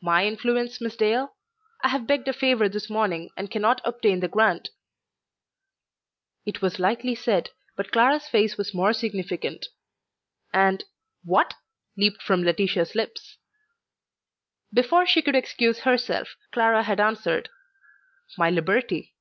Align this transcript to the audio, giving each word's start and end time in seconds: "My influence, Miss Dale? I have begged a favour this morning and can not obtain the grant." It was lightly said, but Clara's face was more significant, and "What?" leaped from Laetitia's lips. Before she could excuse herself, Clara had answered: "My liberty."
"My 0.00 0.24
influence, 0.24 0.80
Miss 0.80 0.94
Dale? 0.94 1.34
I 1.82 1.88
have 1.88 2.06
begged 2.06 2.28
a 2.28 2.32
favour 2.32 2.68
this 2.68 2.88
morning 2.88 3.30
and 3.36 3.50
can 3.50 3.60
not 3.60 3.80
obtain 3.84 4.20
the 4.20 4.28
grant." 4.28 4.70
It 6.46 6.62
was 6.62 6.78
lightly 6.78 7.16
said, 7.16 7.50
but 7.74 7.90
Clara's 7.90 8.28
face 8.28 8.56
was 8.56 8.72
more 8.72 8.92
significant, 8.92 9.66
and 10.54 10.84
"What?" 11.24 11.54
leaped 11.96 12.22
from 12.22 12.44
Laetitia's 12.44 12.94
lips. 12.94 13.38
Before 14.72 15.06
she 15.08 15.22
could 15.22 15.34
excuse 15.34 15.80
herself, 15.80 16.36
Clara 16.52 16.84
had 16.84 17.00
answered: 17.00 17.48
"My 18.36 18.50
liberty." 18.50 19.16